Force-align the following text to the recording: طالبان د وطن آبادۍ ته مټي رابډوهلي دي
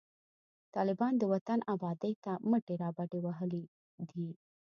طالبان 0.75 1.13
د 1.17 1.23
وطن 1.33 1.59
آبادۍ 1.73 2.13
ته 2.23 2.31
مټي 2.49 2.75
رابډوهلي 2.81 3.63
دي 4.09 4.27